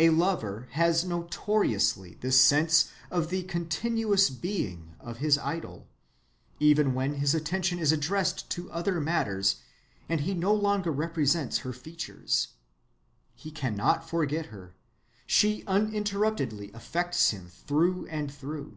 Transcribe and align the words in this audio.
A 0.00 0.10
lover 0.10 0.66
has 0.72 1.04
notoriously 1.04 2.14
this 2.20 2.40
sense 2.40 2.90
of 3.08 3.30
the 3.30 3.44
continuous 3.44 4.28
being 4.28 4.96
of 4.98 5.18
his 5.18 5.38
idol, 5.38 5.86
even 6.58 6.92
when 6.92 7.14
his 7.14 7.36
attention 7.36 7.78
is 7.78 7.92
addressed 7.92 8.50
to 8.50 8.68
other 8.72 9.00
matters 9.00 9.60
and 10.08 10.22
he 10.22 10.34
no 10.34 10.52
longer 10.52 10.90
represents 10.90 11.58
her 11.58 11.72
features. 11.72 12.48
He 13.36 13.52
cannot 13.52 14.10
forget 14.10 14.46
her; 14.46 14.74
she 15.24 15.62
uninterruptedly 15.68 16.72
affects 16.74 17.30
him 17.30 17.46
through 17.46 18.06
and 18.08 18.28
through. 18.34 18.76